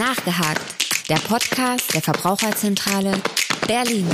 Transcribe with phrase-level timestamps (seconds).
[0.00, 3.12] Nachgehakt, der Podcast der Verbraucherzentrale
[3.66, 4.08] Berlin.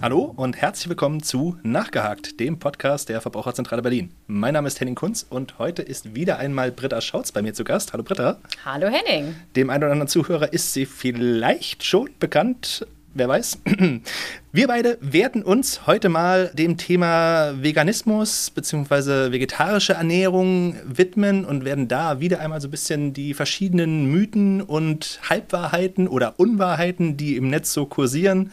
[0.00, 4.14] Hallo und herzlich willkommen zu Nachgehakt, dem Podcast der Verbraucherzentrale Berlin.
[4.26, 7.62] Mein Name ist Henning Kunz und heute ist wieder einmal Britta Schautz bei mir zu
[7.62, 7.92] Gast.
[7.92, 8.38] Hallo Britta.
[8.64, 9.34] Hallo Henning.
[9.54, 13.58] Dem einen oder anderen Zuhörer ist sie vielleicht schon bekannt wer weiß.
[14.52, 19.32] Wir beide werden uns heute mal dem Thema Veganismus bzw.
[19.32, 25.20] vegetarische Ernährung widmen und werden da wieder einmal so ein bisschen die verschiedenen Mythen und
[25.28, 28.50] Halbwahrheiten oder Unwahrheiten, die im Netz so kursieren,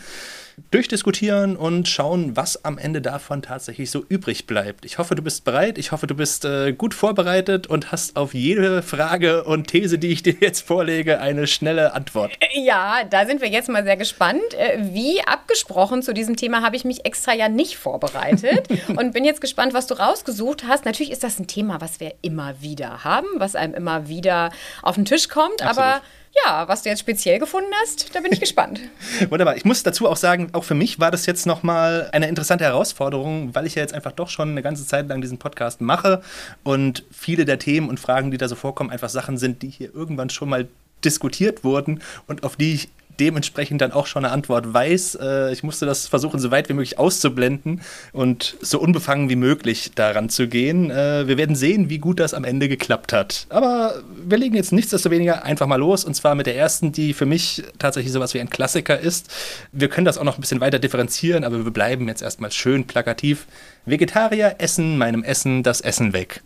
[0.72, 4.86] durchdiskutieren und schauen, was am Ende davon tatsächlich so übrig bleibt.
[4.86, 5.78] Ich hoffe, du bist bereit.
[5.78, 10.08] Ich hoffe, du bist äh, gut vorbereitet und hast auf jede Frage und These, die
[10.08, 12.32] ich dir jetzt vorlege, eine schnelle Antwort.
[12.40, 14.42] Äh, ja, da sind wir jetzt mal sehr gespannt.
[14.58, 19.26] Äh, wie abgesprochen zu diesem Thema habe ich mich extra ja nicht vorbereitet und bin
[19.26, 20.86] jetzt gespannt, was du rausgesucht hast.
[20.86, 24.52] Natürlich ist das ein Thema, was wir immer wieder haben, was einem immer wieder
[24.82, 25.78] auf den Tisch kommt, Absolut.
[25.78, 26.02] aber
[26.46, 28.80] ja, was du jetzt speziell gefunden hast, da bin ich gespannt.
[29.30, 29.56] Wunderbar.
[29.58, 33.56] Ich muss dazu auch sagen, auch für mich war das jetzt nochmal eine interessante Herausforderung,
[33.56, 36.22] weil ich ja jetzt einfach doch schon eine ganze Zeit lang diesen Podcast mache
[36.64, 39.94] und viele der Themen und Fragen, die da so vorkommen, einfach Sachen sind, die hier
[39.94, 40.68] irgendwann schon mal
[41.04, 45.16] diskutiert wurden und auf die ich dementsprechend dann auch schon eine Antwort weiß.
[45.22, 47.82] Äh, ich musste das versuchen, so weit wie möglich auszublenden
[48.14, 50.92] und so unbefangen wie möglich daran zu gehen.
[50.92, 53.48] Äh, wir werden sehen, wie gut das am Ende geklappt hat.
[53.50, 53.96] Aber
[54.26, 57.64] wir legen jetzt nichtsdestoweniger einfach mal los und zwar mit der ersten, die für mich
[57.80, 59.30] tatsächlich sowas wie ein Klassiker ist.
[59.72, 62.86] Wir können das auch noch ein bisschen weiter differenzieren, aber wir bleiben jetzt erstmal schön
[62.86, 63.48] plakativ.
[63.86, 66.42] Vegetarier essen meinem Essen das Essen weg.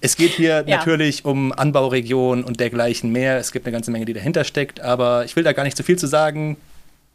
[0.00, 0.78] Es geht hier ja.
[0.78, 3.38] natürlich um Anbauregionen und dergleichen mehr.
[3.38, 5.82] Es gibt eine ganze Menge, die dahinter steckt, aber ich will da gar nicht zu
[5.82, 6.56] viel zu sagen.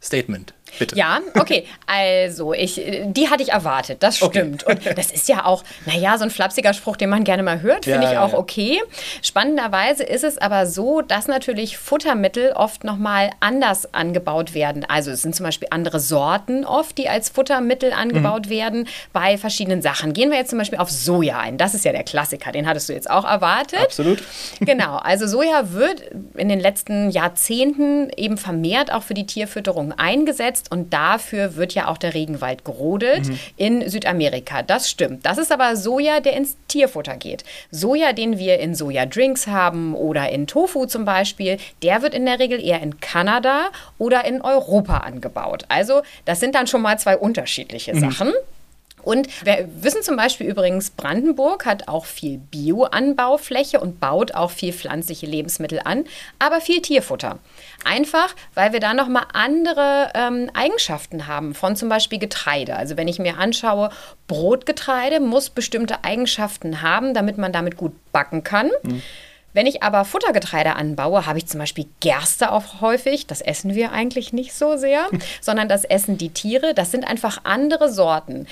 [0.01, 0.53] Statement.
[0.79, 0.95] Bitte.
[0.95, 1.65] Ja, okay.
[1.87, 4.65] Also, ich, die hatte ich erwartet, das stimmt.
[4.65, 4.89] Okay.
[4.89, 7.85] Und das ist ja auch, naja, so ein flapsiger Spruch, den man gerne mal hört,
[7.85, 8.37] finde ja, ich auch ja.
[8.37, 8.81] okay.
[9.21, 14.85] Spannenderweise ist es aber so, dass natürlich Futtermittel oft nochmal anders angebaut werden.
[14.87, 18.49] Also, es sind zum Beispiel andere Sorten oft, die als Futtermittel angebaut mhm.
[18.49, 20.13] werden bei verschiedenen Sachen.
[20.13, 21.57] Gehen wir jetzt zum Beispiel auf Soja ein.
[21.57, 23.79] Das ist ja der Klassiker, den hattest du jetzt auch erwartet.
[23.79, 24.23] Absolut.
[24.59, 26.01] Genau, also Soja wird
[26.35, 31.73] in den letzten Jahrzehnten eben vermehrt auch für die Tierfütterung eingesetzt genutzt und dafür wird
[31.73, 33.39] ja auch der Regenwald gerodet mhm.
[33.57, 34.61] in Südamerika.
[34.61, 35.25] Das stimmt.
[35.25, 37.43] Das ist aber Soja, der ins Tierfutter geht.
[37.71, 42.39] Soja, den wir in Sojadrinks haben oder in Tofu zum Beispiel, der wird in der
[42.39, 45.65] Regel eher in Kanada oder in Europa angebaut.
[45.69, 47.99] Also das sind dann schon mal zwei unterschiedliche mhm.
[47.99, 48.33] Sachen.
[49.05, 54.73] Und wir wissen zum Beispiel übrigens, Brandenburg hat auch viel Bioanbaufläche und baut auch viel
[54.73, 56.05] pflanzliche Lebensmittel an,
[56.39, 57.39] aber viel Tierfutter.
[57.85, 62.75] Einfach, weil wir da nochmal andere ähm, Eigenschaften haben von zum Beispiel Getreide.
[62.75, 63.91] Also wenn ich mir anschaue,
[64.27, 68.71] Brotgetreide muss bestimmte Eigenschaften haben, damit man damit gut backen kann.
[68.81, 69.03] Mhm.
[69.55, 73.25] Wenn ich aber Futtergetreide anbaue, habe ich zum Beispiel Gerste auch häufig.
[73.25, 75.07] Das essen wir eigentlich nicht so sehr,
[75.41, 76.73] sondern das essen die Tiere.
[76.73, 78.47] Das sind einfach andere Sorten.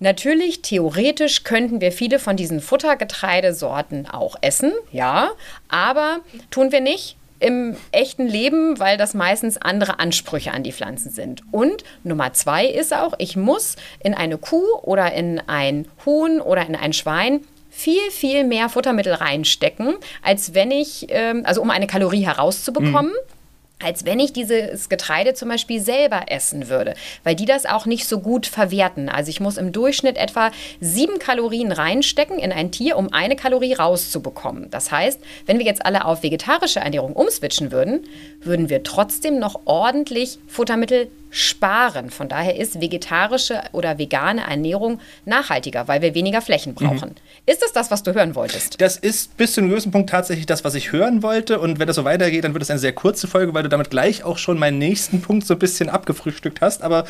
[0.00, 5.30] Natürlich, theoretisch könnten wir viele von diesen Futtergetreidesorten auch essen, ja,
[5.68, 6.20] aber
[6.50, 11.42] tun wir nicht im echten Leben, weil das meistens andere Ansprüche an die Pflanzen sind.
[11.52, 16.66] Und Nummer zwei ist auch, ich muss in eine Kuh oder in ein Huhn oder
[16.66, 21.86] in ein Schwein viel, viel mehr Futtermittel reinstecken, als wenn ich, ähm, also um eine
[21.86, 23.12] Kalorie herauszubekommen.
[23.12, 23.37] Mhm
[23.82, 28.06] als wenn ich dieses Getreide zum Beispiel selber essen würde, weil die das auch nicht
[28.06, 29.08] so gut verwerten.
[29.08, 30.50] Also ich muss im Durchschnitt etwa
[30.80, 34.70] sieben Kalorien reinstecken in ein Tier, um eine Kalorie rauszubekommen.
[34.70, 38.04] Das heißt, wenn wir jetzt alle auf vegetarische Ernährung umswitchen würden,
[38.40, 42.10] würden wir trotzdem noch ordentlich Futtermittel sparen.
[42.10, 46.76] Von daher ist vegetarische oder vegane Ernährung nachhaltiger, weil wir weniger Flächen mhm.
[46.76, 47.08] brauchen.
[47.10, 47.14] Mhm.
[47.46, 48.80] Ist das das, was du hören wolltest?
[48.80, 51.60] Das ist bis zu einem gewissen Punkt tatsächlich das, was ich hören wollte.
[51.60, 53.90] Und wenn das so weitergeht, dann wird es eine sehr kurze Folge, weil du damit
[53.90, 56.82] gleich auch schon meinen nächsten Punkt so ein bisschen abgefrühstückt hast.
[56.82, 57.04] Aber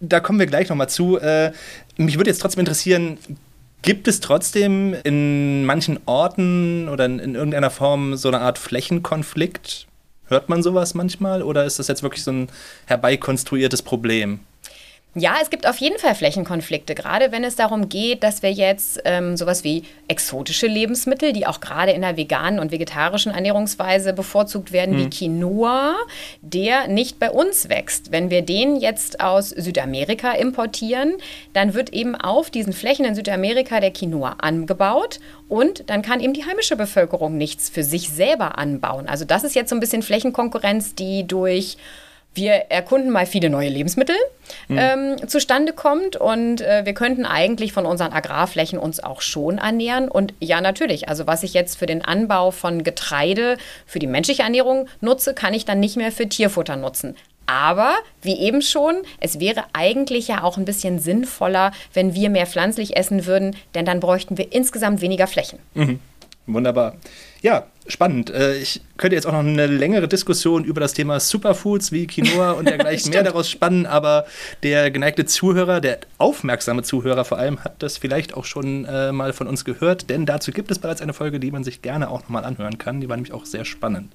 [0.00, 1.18] da kommen wir gleich nochmal zu.
[1.18, 1.52] Äh,
[1.96, 3.18] mich würde jetzt trotzdem interessieren,
[3.80, 9.86] Gibt es trotzdem in manchen Orten oder in, in, irgendeiner Form so eine Art Flächenkonflikt
[10.28, 12.48] Hört man sowas manchmal oder ist das jetzt wirklich so ein
[12.86, 14.40] herbeikonstruiertes Problem?
[15.14, 19.00] Ja, es gibt auf jeden Fall Flächenkonflikte, gerade wenn es darum geht, dass wir jetzt
[19.06, 24.70] ähm, sowas wie exotische Lebensmittel, die auch gerade in der veganen und vegetarischen Ernährungsweise bevorzugt
[24.70, 24.98] werden, mhm.
[24.98, 25.96] wie Quinoa,
[26.42, 28.12] der nicht bei uns wächst.
[28.12, 31.14] Wenn wir den jetzt aus Südamerika importieren,
[31.54, 36.34] dann wird eben auf diesen Flächen in Südamerika der Quinoa angebaut und dann kann eben
[36.34, 39.08] die heimische Bevölkerung nichts für sich selber anbauen.
[39.08, 41.78] Also das ist jetzt so ein bisschen Flächenkonkurrenz, die durch
[42.34, 44.16] wir erkunden mal viele neue Lebensmittel
[44.68, 44.78] mhm.
[44.78, 50.08] ähm, zustande kommt und äh, wir könnten eigentlich von unseren Agrarflächen uns auch schon ernähren.
[50.08, 54.42] Und ja, natürlich, also was ich jetzt für den Anbau von Getreide für die menschliche
[54.42, 57.16] Ernährung nutze, kann ich dann nicht mehr für Tierfutter nutzen.
[57.46, 62.46] Aber wie eben schon, es wäre eigentlich ja auch ein bisschen sinnvoller, wenn wir mehr
[62.46, 65.58] pflanzlich essen würden, denn dann bräuchten wir insgesamt weniger Flächen.
[65.72, 65.98] Mhm.
[66.48, 66.96] Wunderbar.
[67.42, 68.30] Ja, spannend.
[68.30, 72.52] Äh, ich könnte jetzt auch noch eine längere Diskussion über das Thema Superfoods wie Quinoa
[72.52, 74.24] und dergleichen mehr daraus spannen, aber
[74.62, 79.34] der geneigte Zuhörer, der aufmerksame Zuhörer vor allem, hat das vielleicht auch schon äh, mal
[79.34, 82.22] von uns gehört, denn dazu gibt es bereits eine Folge, die man sich gerne auch
[82.22, 83.02] nochmal anhören kann.
[83.02, 84.12] Die war nämlich auch sehr spannend.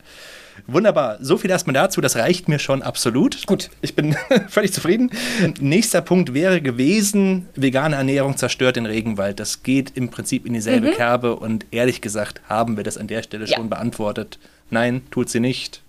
[0.67, 1.17] Wunderbar.
[1.21, 2.01] So viel erstmal dazu.
[2.01, 3.45] Das reicht mir schon absolut.
[3.47, 3.69] Gut.
[3.81, 4.15] Ich bin
[4.47, 5.11] völlig zufrieden.
[5.59, 9.39] Nächster Punkt wäre gewesen, vegane Ernährung zerstört den Regenwald.
[9.39, 10.93] Das geht im Prinzip in dieselbe mhm.
[10.93, 13.55] Kerbe und ehrlich gesagt haben wir das an der Stelle ja.
[13.55, 14.39] schon beantwortet.
[14.69, 15.81] Nein, tut sie nicht.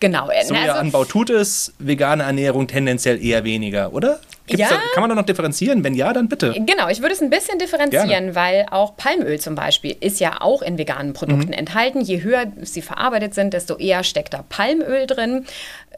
[0.00, 0.28] Genau.
[0.44, 4.20] Sojaanbau also, tut es, vegane Ernährung tendenziell eher weniger, oder?
[4.46, 4.76] Gibt's ja.
[4.76, 5.82] Da, kann man da noch differenzieren?
[5.82, 6.52] Wenn ja, dann bitte.
[6.52, 8.34] Genau, ich würde es ein bisschen differenzieren, Gerne.
[8.34, 11.52] weil auch Palmöl zum Beispiel ist ja auch in veganen Produkten mhm.
[11.52, 12.00] enthalten.
[12.00, 15.46] Je höher sie verarbeitet sind, desto eher steckt da Palmöl drin.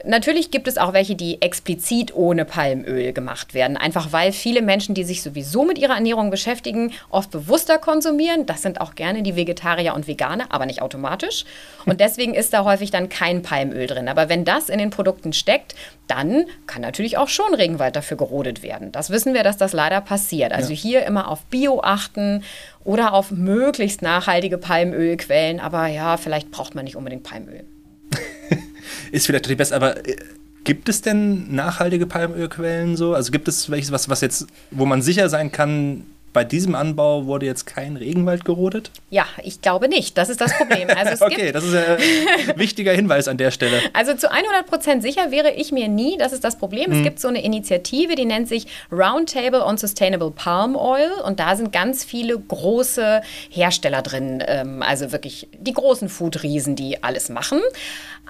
[0.05, 3.75] Natürlich gibt es auch welche, die explizit ohne Palmöl gemacht werden.
[3.75, 8.45] Einfach weil viele Menschen, die sich sowieso mit ihrer Ernährung beschäftigen, oft bewusster konsumieren.
[8.45, 11.43] Das sind auch gerne die Vegetarier und Veganer, aber nicht automatisch.
[11.85, 14.07] Und deswegen ist da häufig dann kein Palmöl drin.
[14.07, 15.75] Aber wenn das in den Produkten steckt,
[16.07, 18.91] dann kann natürlich auch schon Regenwald dafür gerodet werden.
[18.91, 20.51] Das wissen wir, dass das leider passiert.
[20.51, 20.79] Also ja.
[20.79, 22.43] hier immer auf Bio achten
[22.83, 25.59] oder auf möglichst nachhaltige Palmölquellen.
[25.59, 27.63] Aber ja, vielleicht braucht man nicht unbedingt Palmöl.
[29.11, 30.15] ist vielleicht die beste, aber äh,
[30.63, 33.13] gibt es denn nachhaltige Palmölquellen so?
[33.13, 37.25] Also gibt es welches, was, was jetzt, wo man sicher sein kann, bei diesem Anbau
[37.25, 38.91] wurde jetzt kein Regenwald gerodet?
[39.09, 40.17] Ja, ich glaube nicht.
[40.17, 40.87] Das ist das Problem.
[40.99, 41.97] Also okay, das ist ein
[42.57, 43.79] wichtiger Hinweis an der Stelle.
[43.93, 46.17] Also zu 100 Prozent sicher wäre ich mir nie.
[46.17, 46.87] Das ist das Problem.
[46.87, 46.97] Hm.
[46.97, 51.11] Es gibt so eine Initiative, die nennt sich Roundtable on Sustainable Palm Oil.
[51.25, 54.43] Und da sind ganz viele große Hersteller drin.
[54.45, 57.59] Ähm, also wirklich die großen Food-Riesen, die alles machen.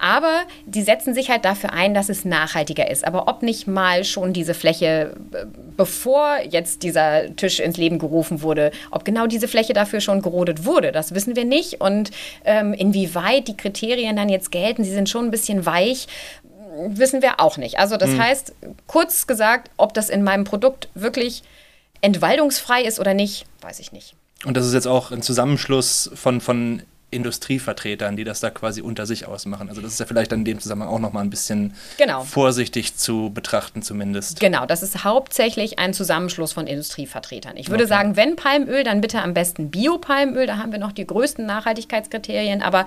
[0.02, 3.06] Aber die setzen sich halt dafür ein, dass es nachhaltiger ist.
[3.06, 8.42] Aber ob nicht mal schon diese Fläche, äh, bevor jetzt dieser Tisch ins Leben gerufen
[8.42, 11.82] wurde, ob genau diese Fläche dafür schon gerodet wurde, das wissen wir nicht.
[11.82, 12.12] Und
[12.46, 16.08] ähm, inwieweit die Kriterien dann jetzt gelten, sie sind schon ein bisschen weich,
[16.88, 17.80] wissen wir auch nicht.
[17.80, 18.24] Also das mhm.
[18.24, 18.54] heißt,
[18.88, 21.44] kurz gesagt, ob das in meinem Produkt wirklich
[22.02, 24.16] entwaldungsfrei ist oder nicht, weiß ich nicht.
[24.46, 29.06] Und das ist jetzt auch ein Zusammenschluss von, von Industrievertretern, die das da quasi unter
[29.06, 29.70] sich ausmachen.
[29.70, 32.24] Also das ist ja vielleicht in dem Zusammenhang auch nochmal ein bisschen genau.
[32.24, 34.40] vorsichtig zu betrachten zumindest.
[34.40, 37.58] Genau, das ist hauptsächlich ein Zusammenschluss von Industrievertretern.
[37.58, 37.90] Ich würde okay.
[37.90, 42.62] sagen, wenn Palmöl, dann bitte am besten Biopalmöl, da haben wir noch die größten Nachhaltigkeitskriterien,
[42.62, 42.86] aber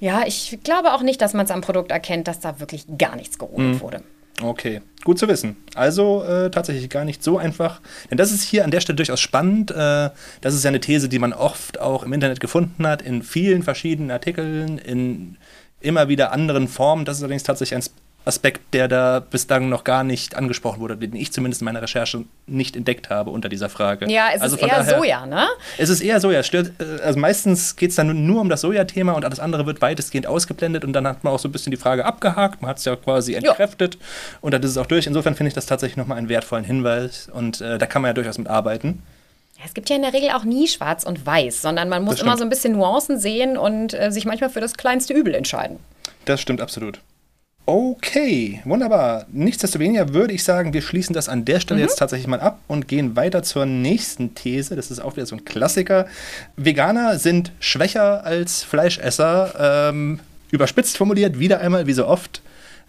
[0.00, 3.16] ja, ich glaube auch nicht, dass man es am Produkt erkennt, dass da wirklich gar
[3.16, 3.80] nichts gerodet mhm.
[3.80, 4.02] wurde.
[4.40, 5.56] Okay, gut zu wissen.
[5.74, 7.80] Also äh, tatsächlich gar nicht so einfach.
[8.10, 9.70] Denn das ist hier an der Stelle durchaus spannend.
[9.70, 10.10] Äh,
[10.42, 13.62] das ist ja eine These, die man oft auch im Internet gefunden hat, in vielen
[13.62, 15.38] verschiedenen Artikeln, in
[15.80, 17.06] immer wieder anderen Formen.
[17.06, 17.90] Das ist allerdings tatsächlich ein
[18.24, 22.24] Aspekt, der da bislang noch gar nicht angesprochen wurde, den ich zumindest in meiner Recherche
[22.46, 24.10] nicht entdeckt habe unter dieser Frage.
[24.10, 25.46] Ja, es also ist eher daher, Soja, ne?
[25.78, 26.40] Es ist eher Soja.
[26.40, 26.64] Äh,
[27.02, 30.84] also meistens geht es dann nur um das Soja-Thema und alles andere wird weitestgehend ausgeblendet
[30.84, 32.60] und dann hat man auch so ein bisschen die Frage abgehakt.
[32.60, 34.00] Man hat es ja quasi entkräftet jo.
[34.42, 35.06] und dann ist es auch durch.
[35.06, 38.12] Insofern finde ich das tatsächlich nochmal einen wertvollen Hinweis und äh, da kann man ja
[38.12, 39.02] durchaus mit arbeiten.
[39.56, 42.20] Ja, es gibt ja in der Regel auch nie schwarz und weiß, sondern man muss
[42.20, 45.78] immer so ein bisschen Nuancen sehen und äh, sich manchmal für das kleinste Übel entscheiden.
[46.26, 47.00] Das stimmt absolut.
[47.70, 49.26] Okay, wunderbar.
[49.30, 51.86] Nichtsdestoweniger würde ich sagen, wir schließen das an der Stelle mhm.
[51.86, 54.74] jetzt tatsächlich mal ab und gehen weiter zur nächsten These.
[54.74, 56.06] Das ist auch wieder so ein Klassiker.
[56.56, 59.90] Veganer sind schwächer als Fleischesser.
[59.90, 60.20] Ähm,
[60.50, 62.40] überspitzt formuliert, wieder einmal, wie so oft.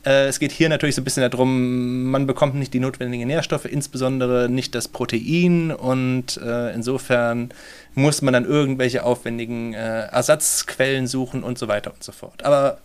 [0.06, 3.66] Äh, es geht hier natürlich so ein bisschen darum, man bekommt nicht die notwendigen Nährstoffe,
[3.66, 7.50] insbesondere nicht das Protein und äh, insofern
[7.96, 12.46] muss man dann irgendwelche aufwendigen äh, Ersatzquellen suchen und so weiter und so fort.
[12.46, 12.78] Aber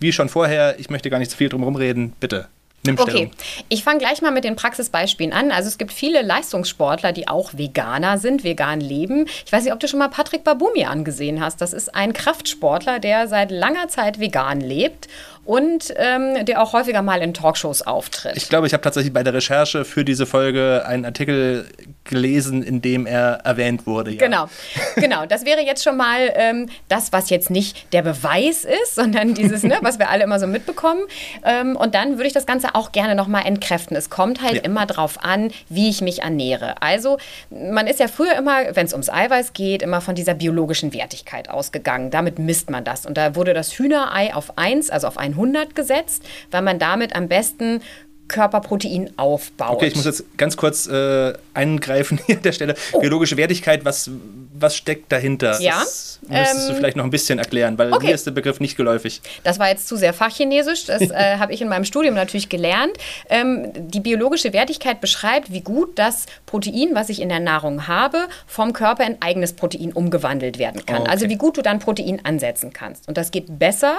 [0.00, 2.48] wie schon vorher, ich möchte gar nicht zu viel drum herum reden, bitte.
[2.86, 3.26] Nimm Stellung.
[3.26, 3.30] Okay,
[3.68, 5.50] ich fange gleich mal mit den Praxisbeispielen an.
[5.50, 9.26] Also es gibt viele Leistungssportler, die auch Veganer sind, vegan leben.
[9.44, 11.60] Ich weiß nicht, ob du schon mal Patrick Babumi angesehen hast.
[11.60, 15.08] Das ist ein Kraftsportler, der seit langer Zeit vegan lebt
[15.48, 18.36] und ähm, der auch häufiger mal in Talkshows auftritt.
[18.36, 21.64] Ich glaube, ich habe tatsächlich bei der Recherche für diese Folge einen Artikel
[22.04, 24.10] gelesen, in dem er erwähnt wurde.
[24.10, 24.18] Ja.
[24.18, 24.50] Genau,
[24.96, 25.24] genau.
[25.24, 29.62] Das wäre jetzt schon mal ähm, das, was jetzt nicht der Beweis ist, sondern dieses,
[29.62, 31.00] ne, was wir alle immer so mitbekommen.
[31.42, 33.96] Ähm, und dann würde ich das Ganze auch gerne nochmal entkräften.
[33.96, 34.62] Es kommt halt ja.
[34.64, 36.82] immer darauf an, wie ich mich ernähre.
[36.82, 37.16] Also
[37.48, 41.48] man ist ja früher immer, wenn es ums Eiweiß geht, immer von dieser biologischen Wertigkeit
[41.48, 42.10] ausgegangen.
[42.10, 43.06] Damit misst man das.
[43.06, 45.37] Und da wurde das Hühnerei auf 1, also auf 100
[45.74, 47.80] gesetzt, weil man damit am besten
[48.28, 49.76] Körperprotein aufbaut.
[49.76, 52.74] Okay, ich muss jetzt ganz kurz äh, eingreifen hier an der Stelle.
[52.92, 53.00] Oh.
[53.00, 54.10] Biologische Wertigkeit, was,
[54.54, 55.60] was steckt dahinter?
[55.60, 55.80] Ja.
[55.80, 58.08] Das müsstest ähm, du vielleicht noch ein bisschen erklären, weil okay.
[58.08, 59.22] mir ist der Begriff nicht geläufig.
[59.44, 62.92] Das war jetzt zu sehr fachchinesisch, das äh, habe ich in meinem Studium natürlich gelernt.
[63.30, 68.28] Ähm, die biologische Wertigkeit beschreibt, wie gut das Protein, was ich in der Nahrung habe,
[68.46, 71.02] vom Körper in eigenes Protein umgewandelt werden kann.
[71.02, 71.10] Okay.
[71.10, 73.08] Also wie gut du dann Protein ansetzen kannst.
[73.08, 73.96] Und das geht besser,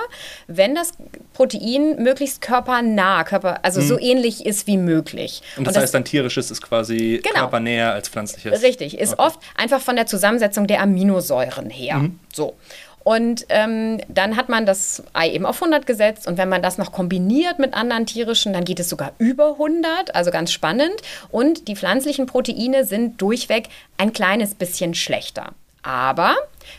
[0.47, 0.93] wenn das
[1.33, 3.87] Protein möglichst körpernah, Körper, also hm.
[3.87, 5.41] so ähnlich ähnlich ist wie möglich.
[5.57, 7.41] Und das, und das heißt dann tierisches ist quasi genau.
[7.41, 8.61] körpernäher als pflanzliches?
[8.61, 9.21] Richtig, ist okay.
[9.23, 11.97] oft einfach von der Zusammensetzung der Aminosäuren her.
[11.97, 12.19] Mhm.
[12.33, 12.55] So.
[13.03, 16.77] Und ähm, dann hat man das Ei eben auf 100 gesetzt und wenn man das
[16.77, 20.95] noch kombiniert mit anderen tierischen, dann geht es sogar über 100, also ganz spannend.
[21.31, 25.53] Und die pflanzlichen Proteine sind durchweg ein kleines bisschen schlechter.
[25.81, 26.35] Aber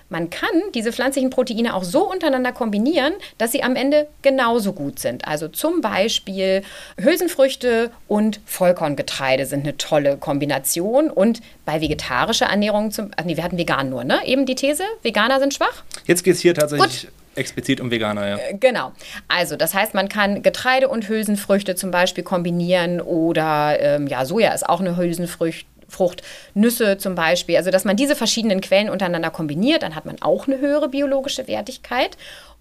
[0.08, 4.98] man kann diese pflanzlichen Proteine auch so untereinander kombinieren, dass sie am Ende genauso gut
[4.98, 5.26] sind.
[5.26, 6.62] Also zum Beispiel
[7.00, 11.10] Hülsenfrüchte und Vollkorngetreide sind eine tolle Kombination.
[11.10, 14.20] Und bei vegetarischer Ernährung, zum, nee, wir hatten vegan nur, ne?
[14.24, 15.84] Eben die These, Veganer sind schwach.
[16.06, 17.02] Jetzt geht es hier tatsächlich.
[17.02, 18.36] Gut explizit um Veganer, ja.
[18.36, 18.92] Äh, genau.
[19.28, 24.52] Also, das heißt, man kann Getreide und Hülsenfrüchte zum Beispiel kombinieren oder ähm, ja, Soja
[24.52, 25.66] ist auch eine Hülsenfrucht.
[25.90, 26.22] Frucht,
[26.54, 27.56] Nüsse zum Beispiel.
[27.56, 31.46] Also, dass man diese verschiedenen Quellen untereinander kombiniert, dann hat man auch eine höhere biologische
[31.48, 32.16] Wertigkeit.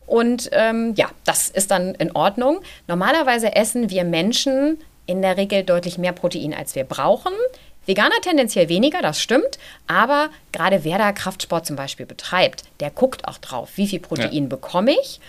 [0.05, 2.62] Und ähm, ja, das ist dann in Ordnung.
[2.88, 7.33] Normalerweise essen wir Menschen in der Regel deutlich mehr Protein, als wir brauchen.
[7.86, 9.57] Veganer tendenziell weniger, das stimmt,
[9.88, 14.43] aber gerade wer da Kraftsport zum Beispiel betreibt, der guckt auch drauf, wie viel Protein
[14.43, 14.50] ja.
[14.50, 15.19] bekomme ich.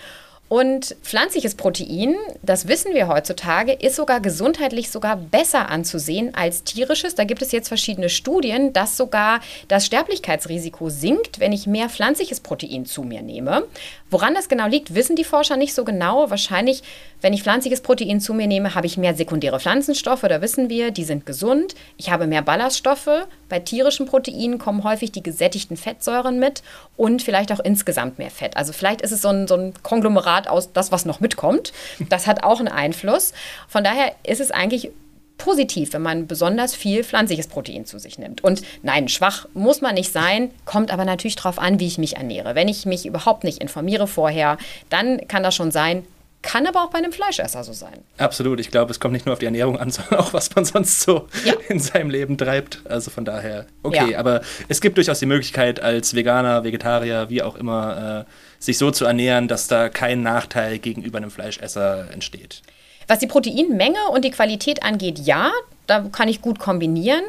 [0.51, 7.15] Und pflanzliches Protein, das wissen wir heutzutage, ist sogar gesundheitlich sogar besser anzusehen als tierisches.
[7.15, 9.39] Da gibt es jetzt verschiedene Studien, dass sogar
[9.69, 13.63] das Sterblichkeitsrisiko sinkt, wenn ich mehr pflanzliches Protein zu mir nehme.
[14.09, 16.29] Woran das genau liegt, wissen die Forscher nicht so genau.
[16.29, 16.83] Wahrscheinlich,
[17.21, 20.91] wenn ich pflanzliches Protein zu mir nehme, habe ich mehr sekundäre Pflanzenstoffe, da wissen wir,
[20.91, 21.75] die sind gesund.
[21.95, 23.25] Ich habe mehr Ballaststoffe.
[23.51, 26.63] Bei tierischen Proteinen kommen häufig die gesättigten Fettsäuren mit
[26.95, 28.55] und vielleicht auch insgesamt mehr Fett.
[28.55, 31.73] Also vielleicht ist es so ein, so ein Konglomerat aus das, was noch mitkommt.
[32.07, 33.33] Das hat auch einen Einfluss.
[33.67, 34.91] Von daher ist es eigentlich
[35.37, 38.41] positiv, wenn man besonders viel pflanzliches Protein zu sich nimmt.
[38.41, 42.15] Und nein, schwach muss man nicht sein, kommt aber natürlich darauf an, wie ich mich
[42.15, 42.55] ernähre.
[42.55, 44.57] Wenn ich mich überhaupt nicht informiere vorher,
[44.89, 46.05] dann kann das schon sein,
[46.41, 48.03] kann aber auch bei einem Fleischesser so sein.
[48.17, 48.59] Absolut.
[48.59, 51.01] Ich glaube, es kommt nicht nur auf die Ernährung an, sondern auch, was man sonst
[51.01, 51.53] so ja.
[51.69, 52.81] in seinem Leben treibt.
[52.85, 54.11] Also von daher, okay.
[54.11, 54.19] Ja.
[54.19, 58.91] Aber es gibt durchaus die Möglichkeit, als Veganer, Vegetarier, wie auch immer, äh, sich so
[58.91, 62.61] zu ernähren, dass da kein Nachteil gegenüber einem Fleischesser entsteht.
[63.07, 65.51] Was die Proteinmenge und die Qualität angeht, ja,
[65.91, 67.21] da kann ich gut kombinieren.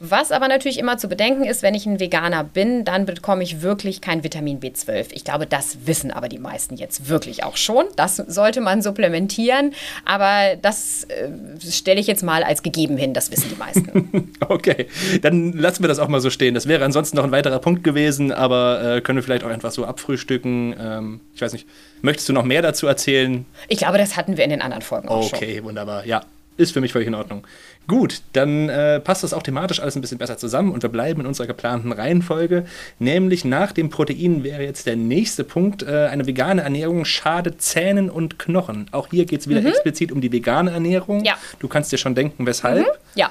[0.00, 3.62] Was aber natürlich immer zu bedenken ist, wenn ich ein Veganer bin, dann bekomme ich
[3.62, 5.08] wirklich kein Vitamin B12.
[5.10, 7.86] Ich glaube, das wissen aber die meisten jetzt wirklich auch schon.
[7.96, 9.74] Das sollte man supplementieren.
[10.04, 11.30] Aber das äh,
[11.68, 13.12] stelle ich jetzt mal als gegeben hin.
[13.12, 14.32] Das wissen die meisten.
[14.48, 14.86] okay,
[15.22, 16.54] dann lassen wir das auch mal so stehen.
[16.54, 19.72] Das wäre ansonsten noch ein weiterer Punkt gewesen, aber äh, können wir vielleicht auch einfach
[19.72, 20.76] so abfrühstücken.
[20.80, 21.66] Ähm, ich weiß nicht,
[22.02, 23.46] möchtest du noch mehr dazu erzählen?
[23.68, 25.38] Ich glaube, das hatten wir in den anderen Folgen auch okay, schon.
[25.38, 26.06] Okay, wunderbar.
[26.06, 26.22] Ja,
[26.58, 27.46] ist für mich völlig in Ordnung.
[27.88, 31.22] Gut, dann äh, passt das auch thematisch alles ein bisschen besser zusammen und wir bleiben
[31.22, 32.66] in unserer geplanten Reihenfolge.
[32.98, 35.82] Nämlich nach dem Protein wäre jetzt der nächste Punkt.
[35.84, 38.88] Äh, eine vegane Ernährung schadet Zähnen und Knochen.
[38.92, 39.68] Auch hier geht es wieder mhm.
[39.68, 41.24] explizit um die vegane Ernährung.
[41.24, 41.38] Ja.
[41.60, 42.80] Du kannst dir schon denken, weshalb.
[42.80, 42.92] Mhm.
[43.14, 43.30] Ja.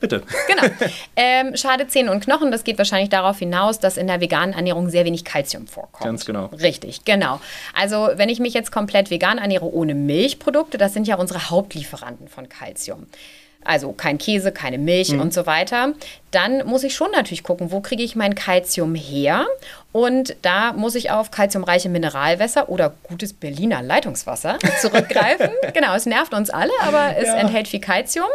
[0.00, 0.22] Bitte.
[0.48, 0.74] Genau.
[1.16, 4.90] Ähm, schade Zähne und Knochen, das geht wahrscheinlich darauf hinaus, dass in der veganen Ernährung
[4.90, 6.04] sehr wenig Kalzium vorkommt.
[6.04, 6.46] Ganz genau.
[6.46, 7.40] Richtig, genau.
[7.72, 12.28] Also wenn ich mich jetzt komplett vegan ernähre ohne Milchprodukte, das sind ja unsere Hauptlieferanten
[12.28, 13.06] von Kalzium
[13.64, 15.20] also kein Käse, keine Milch mhm.
[15.20, 15.92] und so weiter,
[16.30, 19.46] dann muss ich schon natürlich gucken, wo kriege ich mein Kalzium her?
[19.92, 25.50] Und da muss ich auf kalziumreiche Mineralwässer oder gutes Berliner Leitungswasser zurückgreifen.
[25.72, 27.36] genau, es nervt uns alle, aber es ja.
[27.36, 28.26] enthält viel Kalzium.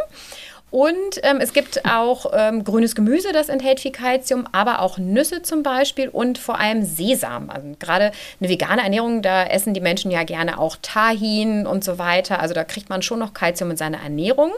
[0.70, 5.42] Und ähm, es gibt auch ähm, grünes Gemüse, das enthält viel Kalzium, aber auch Nüsse
[5.42, 7.50] zum Beispiel und vor allem Sesam.
[7.50, 11.98] Also gerade eine vegane Ernährung, da essen die Menschen ja gerne auch Tahin und so
[11.98, 12.38] weiter.
[12.38, 14.52] Also da kriegt man schon noch Kalzium in seiner Ernährung.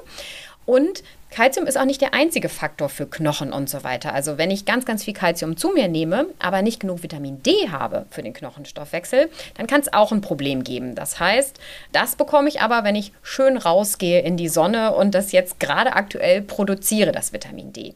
[0.64, 4.12] Und Kalzium ist auch nicht der einzige Faktor für Knochen und so weiter.
[4.12, 7.70] Also wenn ich ganz, ganz viel Kalzium zu mir nehme, aber nicht genug Vitamin D
[7.70, 10.94] habe für den Knochenstoffwechsel, dann kann es auch ein Problem geben.
[10.94, 11.58] Das heißt,
[11.92, 15.94] das bekomme ich aber, wenn ich schön rausgehe in die Sonne und das jetzt gerade
[15.94, 17.94] aktuell produziere, das Vitamin D.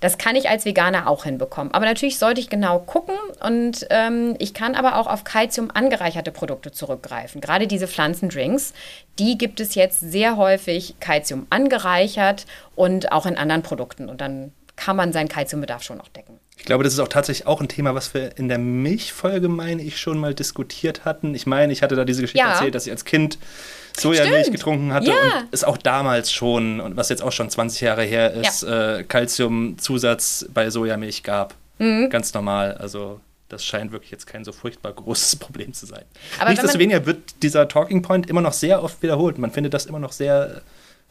[0.00, 1.72] Das kann ich als Veganer auch hinbekommen.
[1.72, 6.32] Aber natürlich sollte ich genau gucken und ähm, ich kann aber auch auf Kalzium angereicherte
[6.32, 7.40] Produkte zurückgreifen.
[7.40, 8.72] Gerade diese Pflanzendrinks,
[9.18, 14.08] die gibt es jetzt sehr häufig Kalzium angereichert und auch in anderen Produkten.
[14.08, 16.38] Und dann kann man seinen Kalziumbedarf schon noch decken.
[16.58, 19.82] Ich glaube, das ist auch tatsächlich auch ein Thema, was wir in der Milchfolge, meine
[19.82, 21.34] ich, schon mal diskutiert hatten.
[21.34, 22.52] Ich meine, ich hatte da diese Geschichte ja.
[22.52, 23.38] erzählt, dass ich als Kind
[23.96, 25.14] Sojamilch getrunken hatte ja.
[25.14, 28.98] und es auch damals schon, und was jetzt auch schon 20 Jahre her ist, ja.
[28.98, 31.54] äh, Calciumzusatz bei Sojamilch gab.
[31.78, 32.10] Mhm.
[32.10, 32.74] Ganz normal.
[32.74, 36.04] Also das scheint wirklich jetzt kein so furchtbar großes Problem zu sein.
[36.38, 39.38] Aber Nichtsdestoweniger wird dieser Talking Point immer noch sehr oft wiederholt.
[39.38, 40.62] Man findet das immer noch sehr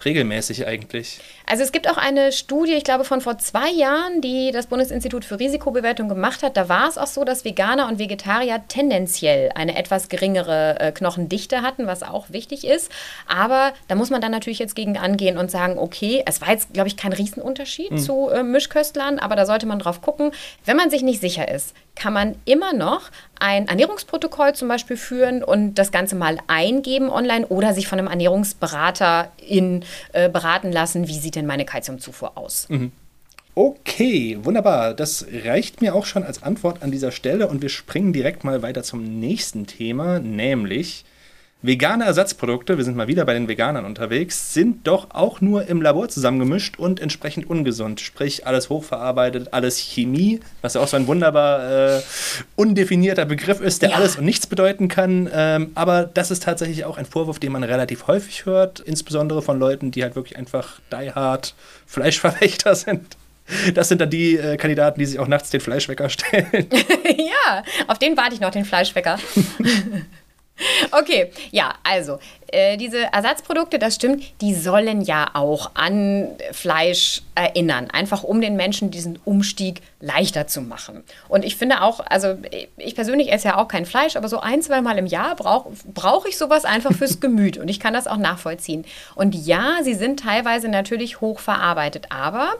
[0.03, 1.19] regelmäßig eigentlich.
[1.47, 5.23] Also es gibt auch eine Studie, ich glaube von vor zwei Jahren, die das Bundesinstitut
[5.23, 6.57] für Risikobewertung gemacht hat.
[6.57, 11.61] Da war es auch so, dass Veganer und Vegetarier tendenziell eine etwas geringere äh, Knochendichte
[11.61, 12.91] hatten, was auch wichtig ist.
[13.27, 16.73] Aber da muss man dann natürlich jetzt gegen angehen und sagen, okay, es war jetzt,
[16.73, 17.97] glaube ich, kein Riesenunterschied mhm.
[17.97, 20.31] zu äh, Mischköstlern, aber da sollte man drauf gucken.
[20.65, 23.09] Wenn man sich nicht sicher ist, kann man immer noch
[23.39, 28.07] ein Ernährungsprotokoll zum Beispiel führen und das Ganze mal eingeben online oder sich von einem
[28.07, 29.83] Ernährungsberater in,
[30.13, 32.67] äh, beraten lassen, wie sieht denn meine Kalziumzufuhr aus.
[32.69, 32.91] Mhm.
[33.57, 34.93] Okay, wunderbar.
[34.93, 38.61] Das reicht mir auch schon als Antwort an dieser Stelle und wir springen direkt mal
[38.61, 41.05] weiter zum nächsten Thema, nämlich
[41.61, 45.81] Vegane Ersatzprodukte, wir sind mal wieder bei den Veganern unterwegs, sind doch auch nur im
[45.81, 47.99] Labor zusammengemischt und entsprechend ungesund.
[48.01, 52.01] Sprich, alles hochverarbeitet, alles Chemie, was ja auch so ein wunderbar äh,
[52.55, 53.95] undefinierter Begriff ist, der ja.
[53.95, 55.27] alles und nichts bedeuten kann.
[55.33, 59.57] Ähm, aber das ist tatsächlich auch ein Vorwurf, den man relativ häufig hört, insbesondere von
[59.57, 61.55] Leuten, die halt wirklich einfach die hard
[61.87, 63.17] Fleischverfechter sind.
[63.73, 66.67] Das sind dann die äh, Kandidaten, die sich auch nachts den Fleischwecker stellen.
[67.17, 69.17] ja, auf den warte ich noch, den Fleischwecker.
[70.91, 77.89] Okay, ja, also äh, diese Ersatzprodukte, das stimmt, die sollen ja auch an Fleisch erinnern,
[77.91, 81.03] einfach um den Menschen diesen Umstieg leichter zu machen.
[81.27, 82.37] Und ich finde auch, also
[82.77, 85.71] ich persönlich esse ja auch kein Fleisch, aber so ein, zwei Mal im Jahr brauche
[85.93, 88.85] brauch ich sowas einfach fürs Gemüt und ich kann das auch nachvollziehen.
[89.15, 92.53] Und ja, sie sind teilweise natürlich hochverarbeitet, aber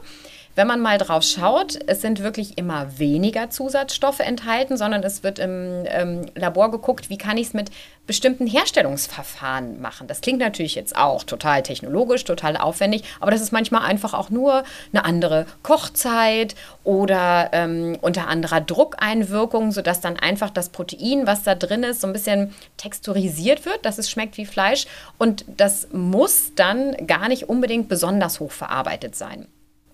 [0.56, 5.38] wenn man mal drauf schaut, es sind wirklich immer weniger Zusatzstoffe enthalten, sondern es wird
[5.38, 7.70] im ähm, Labor geguckt, wie kann ich es mit
[8.06, 10.06] bestimmten Herstellungsverfahren machen.
[10.06, 14.30] Das klingt natürlich jetzt auch total technologisch, total aufwendig, aber das ist manchmal einfach auch
[14.30, 21.42] nur eine andere Kochzeit oder ähm, unter anderer Druckeinwirkung, sodass dann einfach das Protein, was
[21.42, 24.86] da drin ist, so ein bisschen texturisiert wird, dass es schmeckt wie Fleisch.
[25.18, 29.48] Und das muss dann gar nicht unbedingt besonders hoch verarbeitet sein.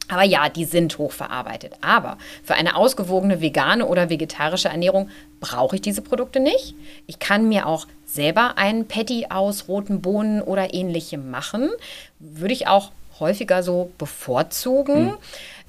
[0.09, 1.75] Aber ja, die sind hochverarbeitet.
[1.81, 5.09] Aber für eine ausgewogene vegane oder vegetarische Ernährung
[5.41, 6.75] brauche ich diese Produkte nicht.
[7.07, 11.71] Ich kann mir auch selber einen Patty aus roten Bohnen oder ähnlichem machen.
[12.19, 15.07] Würde ich auch häufiger so bevorzugen.
[15.07, 15.19] Mhm.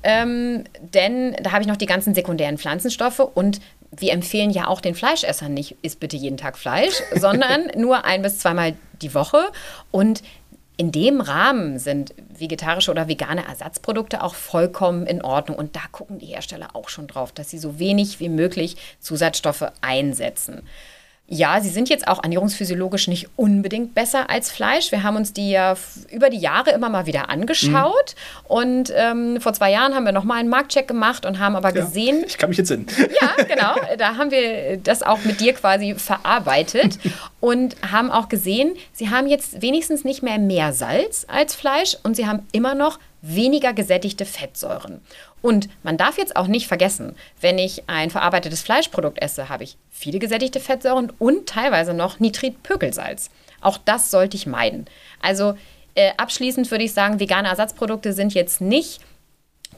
[0.03, 3.61] Ähm, denn da habe ich noch die ganzen sekundären Pflanzenstoffe und
[3.95, 8.21] wir empfehlen ja auch den Fleischessern nicht, isst bitte jeden Tag Fleisch, sondern nur ein
[8.21, 9.45] bis zweimal die Woche.
[9.91, 10.23] Und
[10.75, 15.57] in dem Rahmen sind vegetarische oder vegane Ersatzprodukte auch vollkommen in Ordnung.
[15.57, 19.71] Und da gucken die Hersteller auch schon drauf, dass sie so wenig wie möglich Zusatzstoffe
[19.81, 20.63] einsetzen.
[21.27, 24.91] Ja, sie sind jetzt auch ernährungsphysiologisch nicht unbedingt besser als Fleisch.
[24.91, 25.75] Wir haben uns die ja
[26.12, 28.15] über die Jahre immer mal wieder angeschaut.
[28.15, 28.45] Mhm.
[28.47, 31.81] Und ähm, vor zwei Jahren haben wir nochmal einen Marktcheck gemacht und haben aber ja,
[31.81, 32.25] gesehen.
[32.27, 32.88] Ich kann mich jetzt sehen.
[33.21, 33.75] Ja, genau.
[33.97, 36.99] Da haben wir das auch mit dir quasi verarbeitet
[37.39, 42.15] und haben auch gesehen, sie haben jetzt wenigstens nicht mehr mehr Salz als Fleisch und
[42.15, 45.01] sie haben immer noch weniger gesättigte Fettsäuren.
[45.41, 49.77] Und man darf jetzt auch nicht vergessen, wenn ich ein verarbeitetes Fleischprodukt esse, habe ich
[49.89, 53.31] viele gesättigte Fettsäuren und teilweise noch Nitritpökelsalz.
[53.62, 54.86] Auch das sollte ich meiden.
[55.21, 55.55] Also
[55.95, 58.99] äh, abschließend würde ich sagen, vegane Ersatzprodukte sind jetzt nicht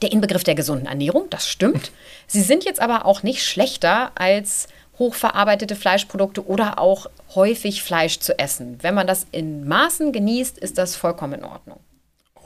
[0.02, 1.92] der Inbegriff der gesunden Ernährung, das stimmt.
[2.26, 4.66] Sie sind jetzt aber auch nicht schlechter als
[4.98, 8.78] hochverarbeitete Fleischprodukte oder auch häufig Fleisch zu essen.
[8.82, 11.80] Wenn man das in Maßen genießt, ist das vollkommen in Ordnung.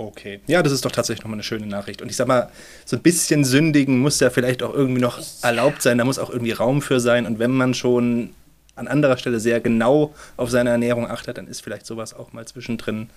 [0.00, 0.40] Okay.
[0.46, 2.00] Ja, das ist doch tatsächlich nochmal eine schöne Nachricht.
[2.00, 2.48] Und ich sag mal,
[2.86, 5.98] so ein bisschen sündigen muss ja vielleicht auch irgendwie noch erlaubt sein.
[5.98, 7.26] Da muss auch irgendwie Raum für sein.
[7.26, 8.30] Und wenn man schon
[8.76, 12.46] an anderer Stelle sehr genau auf seine Ernährung achtet, dann ist vielleicht sowas auch mal
[12.46, 13.10] zwischendrin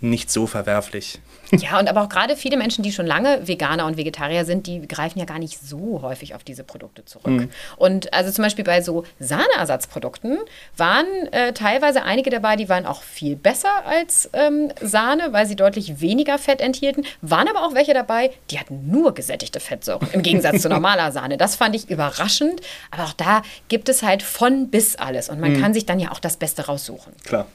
[0.00, 1.20] nicht so verwerflich.
[1.52, 4.86] Ja, und aber auch gerade viele Menschen, die schon lange Veganer und Vegetarier sind, die
[4.86, 7.26] greifen ja gar nicht so häufig auf diese Produkte zurück.
[7.26, 7.50] Mhm.
[7.76, 10.38] Und also zum Beispiel bei so Sahneersatzprodukten
[10.76, 15.56] waren äh, teilweise einige dabei, die waren auch viel besser als ähm, Sahne, weil sie
[15.56, 17.04] deutlich weniger Fett enthielten.
[17.20, 21.36] Waren aber auch welche dabei, die hatten nur gesättigte Fettsäuren im Gegensatz zu normaler Sahne.
[21.36, 22.60] Das fand ich überraschend.
[22.90, 25.28] Aber auch da gibt es halt von bis alles.
[25.28, 25.60] Und man mhm.
[25.60, 27.12] kann sich dann ja auch das Beste raussuchen.
[27.24, 27.46] Klar.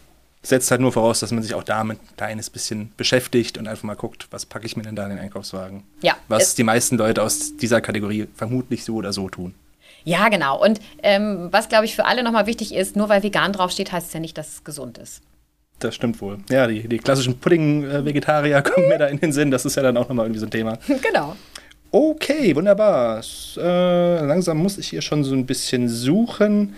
[0.46, 3.84] Setzt halt nur voraus, dass man sich auch damit ein kleines bisschen beschäftigt und einfach
[3.84, 5.84] mal guckt, was packe ich mir denn da in den Einkaufswagen.
[6.02, 9.56] Ja, Was die meisten Leute aus dieser Kategorie vermutlich so oder so tun.
[10.04, 10.64] Ja, genau.
[10.64, 14.08] Und ähm, was, glaube ich, für alle nochmal wichtig ist, nur weil vegan draufsteht, heißt
[14.08, 15.22] es ja nicht, dass es gesund ist.
[15.80, 16.38] Das stimmt wohl.
[16.50, 19.50] Ja, die, die klassischen Pudding-Vegetarier kommen mir da in den Sinn.
[19.50, 20.78] Das ist ja dann auch nochmal irgendwie so ein Thema.
[21.02, 21.36] genau.
[21.92, 23.22] Okay, wunderbar.
[23.58, 26.76] Äh, langsam muss ich hier schon so ein bisschen suchen.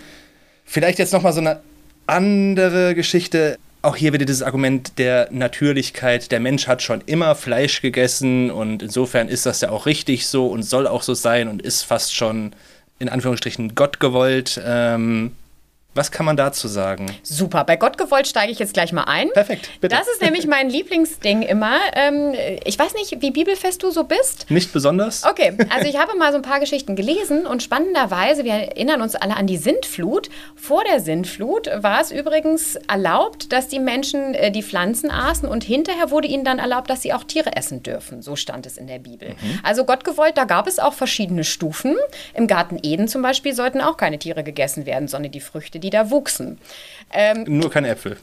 [0.64, 1.60] Vielleicht jetzt nochmal so eine
[2.08, 3.58] andere Geschichte.
[3.82, 6.32] Auch hier wieder dieses Argument der Natürlichkeit.
[6.32, 10.48] Der Mensch hat schon immer Fleisch gegessen und insofern ist das ja auch richtig so
[10.48, 12.54] und soll auch so sein und ist fast schon
[13.00, 14.60] in Anführungsstrichen Gott gewollt.
[14.66, 15.34] Ähm,
[15.98, 17.08] was kann man dazu sagen?
[17.24, 17.64] Super.
[17.64, 19.30] Bei Gott gewollt steige ich jetzt gleich mal ein.
[19.34, 19.96] Perfekt, bitte.
[19.96, 21.78] Das ist nämlich mein Lieblingsding immer.
[21.94, 22.34] Ähm,
[22.64, 24.50] ich weiß nicht, wie bibelfest du so bist.
[24.50, 25.24] Nicht besonders?
[25.26, 29.16] Okay, also ich habe mal so ein paar Geschichten gelesen und spannenderweise, wir erinnern uns
[29.16, 30.30] alle an die Sintflut.
[30.56, 35.64] Vor der Sintflut war es übrigens erlaubt, dass die Menschen äh, die Pflanzen aßen und
[35.64, 38.22] hinterher wurde ihnen dann erlaubt, dass sie auch Tiere essen dürfen.
[38.22, 39.36] So stand es in der Bibel.
[39.64, 41.96] Also Gott gewollt, da gab es auch verschiedene Stufen.
[42.36, 45.87] Im Garten Eden zum Beispiel sollten auch keine Tiere gegessen werden, sondern die Früchte, die
[45.90, 46.60] da wuchsen.
[47.46, 48.18] Nur keine Äpfel.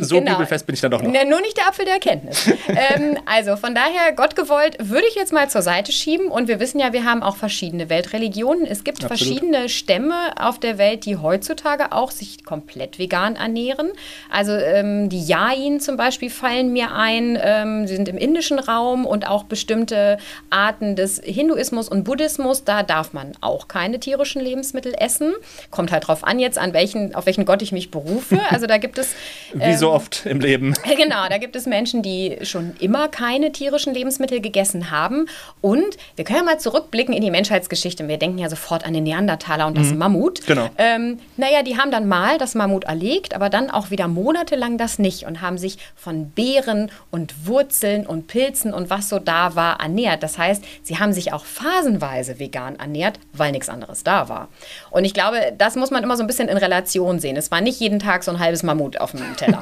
[0.00, 0.32] So Genau.
[0.32, 1.10] bibelfest bin ich dann doch noch.
[1.12, 2.46] Na, nur nicht der Apfel der Erkenntnis.
[2.68, 6.28] ähm, also von daher, Gott gewollt, würde ich jetzt mal zur Seite schieben.
[6.28, 8.66] Und wir wissen ja, wir haben auch verschiedene Weltreligionen.
[8.66, 9.18] Es gibt Absolut.
[9.18, 13.90] verschiedene Stämme auf der Welt, die heutzutage auch sich komplett vegan ernähren.
[14.30, 17.38] Also ähm, die Jain zum Beispiel fallen mir ein.
[17.42, 20.18] Ähm, sie sind im indischen Raum und auch bestimmte
[20.50, 22.64] Arten des Hinduismus und Buddhismus.
[22.64, 25.32] Da darf man auch keine tierischen Lebensmittel essen.
[25.70, 28.40] Kommt halt drauf an jetzt, an welchen, auf welchen Gott ich mich berufe.
[28.50, 29.14] Also da gibt es
[29.66, 30.74] Wie so oft im Leben.
[30.96, 35.26] Genau, da gibt es Menschen, die schon immer keine tierischen Lebensmittel gegessen haben.
[35.60, 38.06] Und wir können ja mal zurückblicken in die Menschheitsgeschichte.
[38.06, 40.46] Wir denken ja sofort an den Neandertaler und das Mammut.
[40.46, 40.70] Genau.
[40.78, 44.98] Ähm, naja, die haben dann mal das Mammut erlegt, aber dann auch wieder monatelang das
[44.98, 49.80] nicht und haben sich von Beeren und Wurzeln und Pilzen und was so da war
[49.80, 50.22] ernährt.
[50.22, 54.48] Das heißt, sie haben sich auch phasenweise vegan ernährt, weil nichts anderes da war.
[54.90, 57.36] Und ich glaube, das muss man immer so ein bisschen in Relation sehen.
[57.36, 59.53] Es war nicht jeden Tag so ein halbes Mammut auf dem Teller.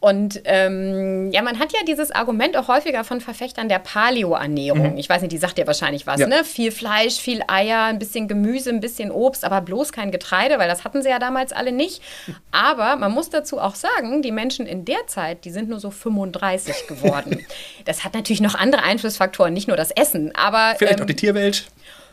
[0.00, 4.98] Und ähm, ja, man hat ja dieses Argument auch häufiger von Verfechtern der Paleo-Ernährung.
[4.98, 6.26] Ich weiß nicht, die sagt dir wahrscheinlich was, Ja.
[6.26, 6.42] ne?
[6.44, 10.68] Viel Fleisch, viel Eier, ein bisschen Gemüse, ein bisschen Obst, aber bloß kein Getreide, weil
[10.68, 12.02] das hatten sie ja damals alle nicht.
[12.50, 15.90] Aber man muss dazu auch sagen, die Menschen in der Zeit, die sind nur so
[15.90, 17.38] 35 geworden.
[17.84, 21.16] Das hat natürlich noch andere Einflussfaktoren, nicht nur das Essen, aber Vielleicht ähm, auch die
[21.16, 21.66] Tierwelt,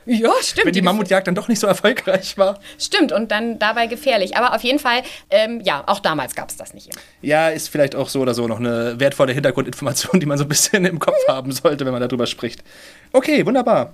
[0.10, 0.65] ja, stimmt.
[0.65, 2.60] wenn die Mammutjagd dann doch nicht so erfolgreich war.
[2.78, 4.36] Stimmt, und dann dabei gefährlich.
[4.36, 7.02] Aber auf jeden Fall, ähm, ja, auch damals gab es das nicht immer.
[7.22, 10.50] Ja, ist vielleicht auch so oder so noch eine wertvolle Hintergrundinformation, die man so ein
[10.50, 12.63] bisschen im Kopf haben sollte, wenn man darüber spricht.
[13.12, 13.93] Okay, wunderbar.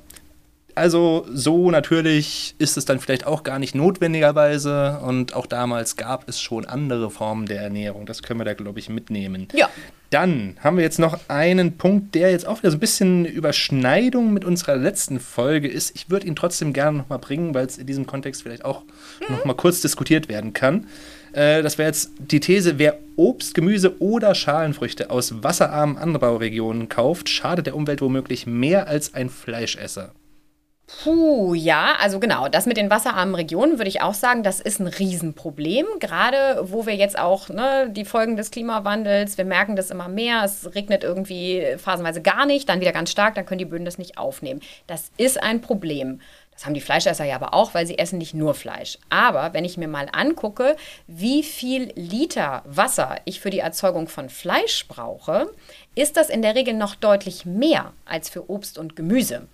[0.76, 6.28] Also so natürlich ist es dann vielleicht auch gar nicht notwendigerweise und auch damals gab
[6.28, 8.06] es schon andere Formen der Ernährung.
[8.06, 9.48] Das können wir da, glaube ich, mitnehmen.
[9.54, 9.70] Ja.
[10.16, 14.32] Dann haben wir jetzt noch einen Punkt, der jetzt auch wieder so ein bisschen Überschneidung
[14.32, 15.94] mit unserer letzten Folge ist.
[15.94, 18.84] Ich würde ihn trotzdem gerne nochmal bringen, weil es in diesem Kontext vielleicht auch
[19.28, 20.88] noch mal kurz diskutiert werden kann.
[21.34, 27.28] Äh, das wäre jetzt die These, wer Obst, Gemüse oder Schalenfrüchte aus wasserarmen Anbauregionen kauft,
[27.28, 30.14] schadet der Umwelt womöglich mehr als ein Fleischesser.
[30.88, 34.80] Puh, ja, also genau, das mit den wasserarmen Regionen würde ich auch sagen, das ist
[34.80, 35.88] ein Riesenproblem.
[36.00, 40.44] Gerade wo wir jetzt auch ne, die Folgen des Klimawandels, wir merken das immer mehr,
[40.44, 43.98] es regnet irgendwie phasenweise gar nicht, dann wieder ganz stark, dann können die Böden das
[43.98, 44.62] nicht aufnehmen.
[44.86, 46.20] Das ist ein Problem.
[46.56, 48.98] Das haben die Fleischesser ja aber auch, weil sie essen nicht nur Fleisch.
[49.10, 54.30] Aber wenn ich mir mal angucke, wie viel Liter Wasser ich für die Erzeugung von
[54.30, 55.52] Fleisch brauche,
[55.96, 59.48] ist das in der Regel noch deutlich mehr als für Obst und Gemüse.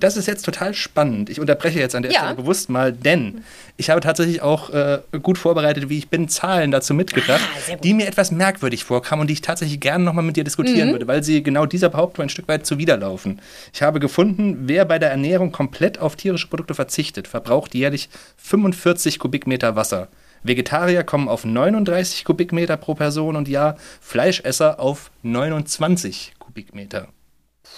[0.00, 1.30] Das ist jetzt total spannend.
[1.30, 2.18] Ich unterbreche jetzt an der Ja.
[2.20, 3.42] Stelle bewusst mal, denn
[3.76, 7.94] ich habe tatsächlich auch äh, gut vorbereitet, wie ich bin, Zahlen dazu mitgebracht, Ah, die
[7.94, 10.92] mir etwas merkwürdig vorkamen und die ich tatsächlich gerne nochmal mit dir diskutieren Mhm.
[10.92, 13.40] würde, weil sie genau dieser Behauptung ein Stück weit zuwiderlaufen.
[13.72, 19.18] Ich habe gefunden, wer bei der Ernährung komplett auf tierische Produkte verzichtet, verbraucht jährlich 45
[19.20, 20.08] Kubikmeter Wasser.
[20.42, 27.08] Vegetarier kommen auf 39 Kubikmeter pro Person und Jahr, Fleischesser auf 29 Kubikmeter.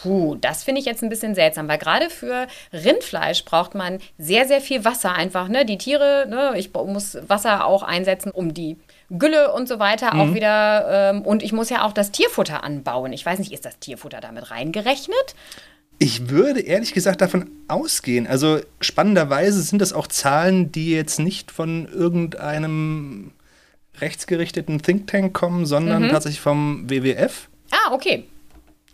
[0.02, 4.46] Puh, das finde ich jetzt ein bisschen seltsam, weil gerade für Rindfleisch braucht man sehr,
[4.46, 5.48] sehr viel Wasser einfach.
[5.48, 5.64] Ne?
[5.64, 6.52] Die Tiere, ne?
[6.56, 8.76] ich muss Wasser auch einsetzen, um die
[9.10, 11.10] Gülle und so weiter auch wieder.
[11.12, 13.12] Ähm, und ich muss ja auch das Tierfutter anbauen.
[13.12, 15.34] Ich weiß nicht, ist das Tierfutter damit reingerechnet?
[15.98, 18.26] Ich würde ehrlich gesagt davon ausgehen.
[18.26, 23.32] Also spannenderweise sind das auch Zahlen, die jetzt nicht von irgendeinem
[23.98, 27.48] rechtsgerichteten Think Tank kommen, sondern tatsächlich vom WWF.
[27.70, 28.24] Ah, okay.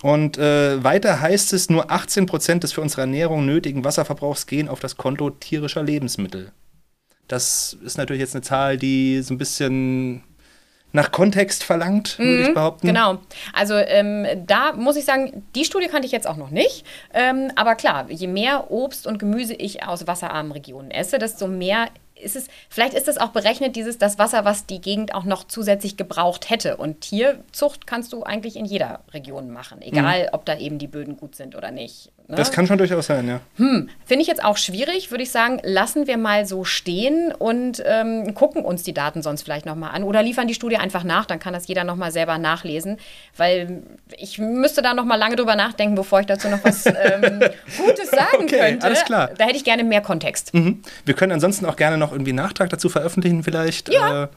[0.03, 4.69] Und äh, weiter heißt es, nur 18 Prozent des für unsere Ernährung nötigen Wasserverbrauchs gehen
[4.69, 6.53] auf das Konto tierischer Lebensmittel.
[7.29, 10.25] Das ist natürlich jetzt eine Zahl, die so ein bisschen
[10.93, 12.88] nach Kontext verlangt, würde ich behaupten.
[12.88, 13.19] Genau.
[13.55, 16.85] Also ähm, da muss ich sagen, die Studie kannte ich jetzt auch noch nicht.
[17.15, 21.88] Ähm, aber klar, je mehr Obst und Gemüse ich aus wasserarmen Regionen esse, desto mehr
[22.22, 25.44] ist es, vielleicht ist es auch berechnet, dieses das Wasser, was die Gegend auch noch
[25.44, 26.76] zusätzlich gebraucht hätte.
[26.76, 31.16] Und Tierzucht kannst du eigentlich in jeder Region machen, egal ob da eben die Böden
[31.16, 32.12] gut sind oder nicht.
[32.28, 32.37] Ne?
[32.37, 33.40] Das kann schon durchaus sein, ja.
[33.56, 33.90] Finde
[34.22, 38.64] ich jetzt auch schwierig, würde ich sagen, lassen wir mal so stehen und ähm, gucken
[38.64, 41.52] uns die Daten sonst vielleicht nochmal an oder liefern die Studie einfach nach, dann kann
[41.52, 42.98] das jeder nochmal selber nachlesen,
[43.37, 43.82] weil
[44.16, 47.40] ich müsste da nochmal lange drüber nachdenken, bevor ich dazu noch was ähm,
[47.76, 48.87] Gutes sagen Okay, könnte.
[48.87, 49.30] alles klar.
[49.37, 50.54] Da hätte ich gerne mehr Kontext.
[50.54, 50.82] Mhm.
[51.04, 53.92] Wir können ansonsten auch gerne noch irgendwie einen Nachtrag dazu veröffentlichen, vielleicht.
[53.92, 54.24] Ja.
[54.24, 54.28] Äh,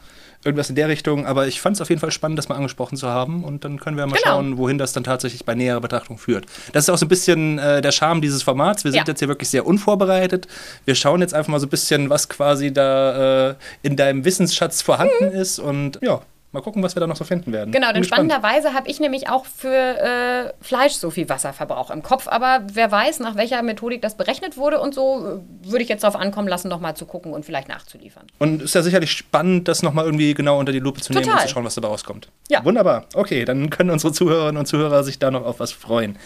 [0.46, 1.26] irgendwas in der Richtung.
[1.26, 3.44] Aber ich fand es auf jeden Fall spannend, das mal angesprochen zu haben.
[3.44, 4.36] Und dann können wir mal Genau.
[4.36, 6.46] schauen, wohin das dann tatsächlich bei näherer Betrachtung führt.
[6.74, 8.84] Das ist auch so ein bisschen äh, der Charme dieses Formats.
[8.84, 9.06] Wir sind Ja.
[9.08, 10.48] jetzt hier wirklich sehr unvorbereitet.
[10.86, 14.82] Wir schauen jetzt einfach mal so ein bisschen, was quasi da äh, in deinem Wissensschatz
[14.82, 15.60] vorhanden ist.
[15.60, 16.22] Und ja,
[16.56, 17.72] mal gucken, was wir da noch so finden werden.
[17.72, 22.28] Genau, denn spannenderweise habe ich nämlich auch für äh, Fleisch so viel Wasserverbrauch im Kopf.
[22.28, 26.04] Aber wer weiß, nach welcher Methodik das berechnet wurde und so, äh, würde ich jetzt
[26.04, 28.26] darauf ankommen lassen, nochmal zu gucken und vielleicht nachzuliefern.
[28.40, 31.32] Und ist ja sicherlich spannend, das nochmal irgendwie genau unter die Lupe zu nehmen und
[31.32, 31.48] Total.
[31.48, 32.30] zu schauen, was dabei rauskommt.
[32.50, 32.64] Ja.
[32.66, 33.06] Wunderbar.
[33.14, 36.18] Okay, dann können unsere Zuhörerinnen und Zuhörer sich da noch auf was freuen.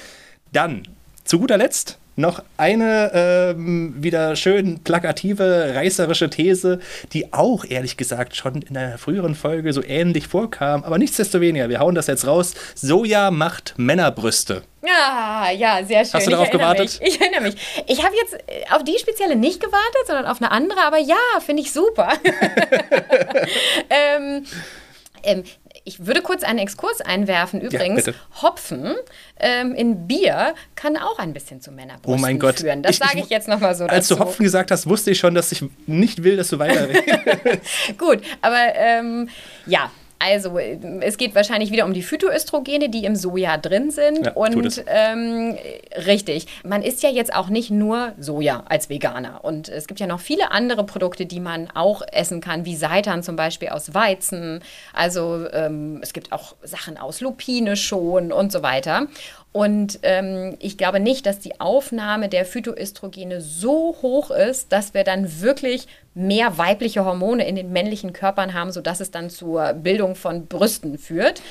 [0.52, 0.84] Dann,
[1.30, 6.80] zu guter Letzt, noch eine ähm, wieder schön plakative, reißerische These,
[7.14, 10.84] die auch ehrlich gesagt schon in einer früheren Folge so ähnlich vorkam.
[10.84, 12.56] Aber nichtsdestoweniger, wir hauen das jetzt raus.
[12.74, 14.64] Soja macht Männerbrüste.
[14.84, 16.14] Ja, ja, sehr schön.
[16.16, 17.00] Hast du darauf gewartet?
[17.00, 17.14] Mich.
[17.14, 17.86] Ich erinnere mich.
[17.86, 21.16] Ich habe jetzt äh, auf die spezielle nicht gewartet, sondern auf eine andere, aber ja,
[21.46, 22.12] finde ich super.
[23.92, 24.46] ähm,
[25.22, 25.44] ähm,
[25.90, 27.62] ich würde kurz einen Exkurs einwerfen.
[27.62, 28.18] Übrigens, bitte.
[28.42, 28.96] Hopfen
[29.40, 32.60] ähm, in Bier kann auch ein bisschen zu Männerbrüsten Oh mein Gott.
[32.60, 32.84] führen.
[32.84, 34.16] Das sage ich- ich jetzt nochmal so Als dazu.
[34.22, 37.04] du Hopfen gesagt hast, wusste ich schon, dass ich nicht will, dass du weiterredest.
[37.98, 39.30] Gut, aber ähm,
[39.66, 39.92] ja.
[40.20, 44.26] Also, es geht wahrscheinlich wieder um die Phytoöstrogene, die im Soja drin sind.
[44.26, 45.58] Ja, und ähm,
[46.06, 49.46] richtig, man isst ja jetzt auch nicht nur Soja als Veganer.
[49.46, 53.24] Und es gibt ja noch viele andere Produkte, die man auch essen kann, wie Seitan
[53.24, 54.62] zum Beispiel aus Weizen.
[54.92, 59.08] Also, ähm, es gibt auch Sachen aus Lupine schon und so weiter.
[59.52, 65.04] Und ähm, ich glaube nicht, dass die Aufnahme der Phytoöstrogene so hoch ist, dass wir
[65.04, 70.16] dann wirklich mehr weibliche Hormone in den männlichen Körpern haben, sodass es dann zur Bildung
[70.16, 71.42] von Brüsten führt.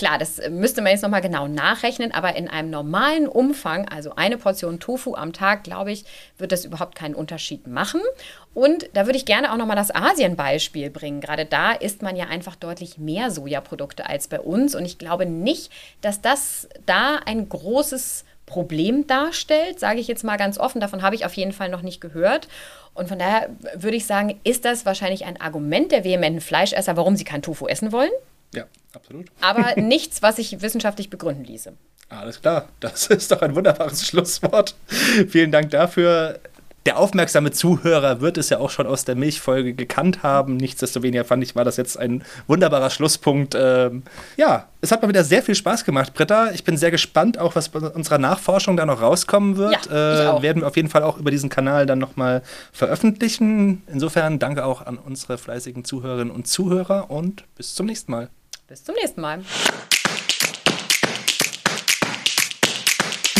[0.00, 4.14] Klar, das äh, müsste man jetzt nochmal genau nachrechnen, aber in einem normalen Umfang, also
[4.16, 6.06] eine Portion Tofu am Tag, glaube ich,
[6.38, 8.00] wird das überhaupt keinen Unterschied machen.
[8.54, 11.20] Und da würde ich gerne auch nochmal das Asien-Beispiel bringen.
[11.20, 14.74] Gerade da isst man ja einfach deutlich mehr Sojaprodukte als bei uns.
[14.74, 20.38] Und ich glaube nicht, dass das da ein großes Problem darstellt, sage ich jetzt mal
[20.38, 20.80] ganz offen.
[20.80, 22.48] Davon habe ich auf jeden Fall noch nicht gehört.
[22.94, 27.16] Und von daher würde ich sagen, ist das wahrscheinlich ein Argument der vehementen Fleischesser, warum
[27.16, 28.10] sie kein Tofu essen wollen,
[28.54, 29.30] ja, absolut.
[29.40, 31.72] aber nichts, was sich wissenschaftlich begründen ließe.
[32.08, 34.74] Alles klar, das ist doch ein wunderbares Schlusswort.
[35.28, 36.40] Vielen Dank dafür.
[36.86, 40.56] Der aufmerksame Zuhörer wird es ja auch schon aus der Milchfolge gekannt haben.
[40.56, 43.54] Nichtsdestoweniger fand ich, war das jetzt ein wunderbarer Schlusspunkt.
[43.54, 44.02] Ähm,
[44.38, 46.52] ja, es hat mal wieder sehr viel Spaß gemacht, Britta.
[46.52, 49.72] Ich bin sehr gespannt, auch was bei unserer Nachforschung da noch rauskommen wird.
[49.72, 53.82] Ja, ich äh, werden wir auf jeden Fall auch über diesen Kanal dann nochmal veröffentlichen.
[53.86, 58.30] Insofern danke auch an unsere fleißigen Zuhörerinnen und Zuhörer und bis zum nächsten Mal.
[58.70, 59.44] Bis zum nächsten Mal.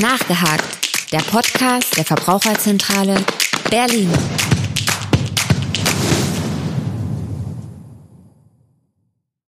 [0.01, 0.65] Nachgehakt.
[1.13, 3.25] Der Podcast der Verbraucherzentrale
[3.71, 4.11] Berlin.